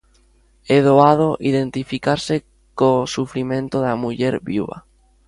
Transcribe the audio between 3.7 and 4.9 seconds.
da muller viúva.